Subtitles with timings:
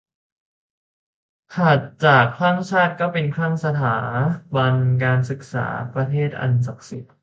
[1.53, 3.97] ถัดจากคลั่งชาติ เป็นคลั่งสถา
[4.55, 7.13] บันการศึกษา ประเทศอันศักดิ์สิทธิ์